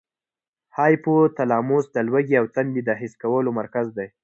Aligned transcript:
هایپو 0.77 1.15
تلاموس 1.37 1.85
د 1.95 1.97
لوږې 2.07 2.35
او 2.41 2.45
تندې 2.55 2.81
د 2.85 2.89
حس 2.99 3.13
کولو 3.23 3.49
مرکز 3.59 3.87
دی. 3.97 4.07